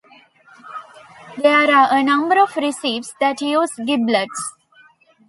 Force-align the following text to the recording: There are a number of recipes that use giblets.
There 1.37 1.69
are 1.71 1.93
a 1.93 2.01
number 2.01 2.41
of 2.41 2.55
recipes 2.57 3.13
that 3.19 3.39
use 3.39 3.69
giblets. 3.85 4.55